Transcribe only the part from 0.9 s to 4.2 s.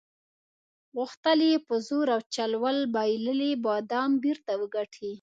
غوښتل یې په زور او چل ول بایللي بادام